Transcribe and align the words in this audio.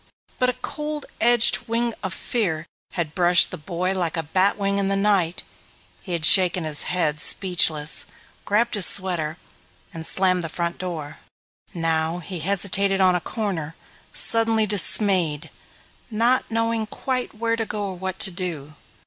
But 0.39 0.49
a 0.49 0.53
cold 0.63 1.05
edged 1.21 1.67
wing 1.67 1.93
of 2.01 2.11
fear 2.11 2.65
had 2.93 3.13
brushed 3.13 3.51
the 3.51 3.57
boy 3.57 3.93
like 3.93 4.17
a 4.17 4.23
bat 4.23 4.57
wing 4.57 4.79
in 4.79 4.87
the 4.87 4.95
night. 4.95 5.43
He 6.01 6.13
had 6.13 6.25
shaken 6.25 6.63
his 6.63 6.81
head, 6.89 7.19
speechless, 7.21 8.07
grabbed 8.43 8.73
his 8.73 8.87
sweater, 8.87 9.37
and 9.93 10.03
slammed 10.03 10.43
the 10.43 10.49
front 10.49 10.79
door. 10.79 11.19
Now 11.75 12.17
he 12.17 12.39
hesitated 12.39 12.99
on 12.99 13.13
a 13.13 13.21
corner, 13.21 13.75
suddenly 14.11 14.65
dismayed, 14.65 15.51
not 16.09 16.49
knowing 16.49 16.87
quite 16.87 17.35
where 17.35 17.55
to 17.55 17.67
go 17.67 17.83
or 17.89 17.95
what 17.95 18.17
to 18.21 18.31
do. 18.31 18.73